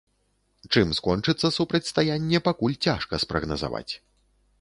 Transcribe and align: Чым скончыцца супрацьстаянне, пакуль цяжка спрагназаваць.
Чым 0.75 0.93
скончыцца 0.99 1.51
супрацьстаянне, 1.57 2.41
пакуль 2.47 2.79
цяжка 2.87 3.21
спрагназаваць. 3.25 3.91